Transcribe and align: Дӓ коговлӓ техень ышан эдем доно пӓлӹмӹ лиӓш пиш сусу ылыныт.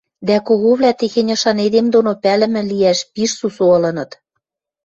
Дӓ 0.27 0.37
коговлӓ 0.47 0.91
техень 0.99 1.31
ышан 1.35 1.57
эдем 1.65 1.87
доно 1.93 2.11
пӓлӹмӹ 2.23 2.61
лиӓш 2.69 2.99
пиш 3.13 3.31
сусу 3.39 3.63
ылыныт. 3.77 4.11